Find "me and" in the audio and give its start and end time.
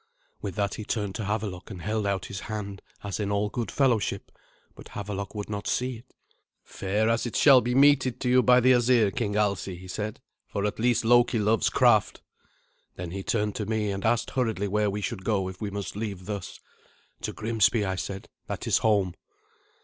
13.67-14.03